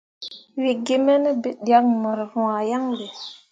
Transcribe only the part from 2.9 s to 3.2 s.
be.